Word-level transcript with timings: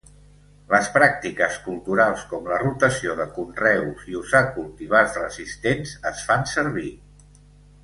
Les 0.69 0.87
pràctiques 0.93 1.57
culturals 1.65 2.23
com 2.31 2.49
la 2.53 2.57
rotació 2.63 3.13
de 3.21 3.27
conreus 3.37 4.09
i 4.15 4.19
usar 4.23 4.43
cultivars 4.57 5.21
resistents, 5.21 5.93
es 6.15 6.25
fan 6.31 6.51
servir. 6.57 6.91